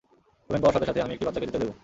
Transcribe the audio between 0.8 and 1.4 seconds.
সাথে, আমি একটি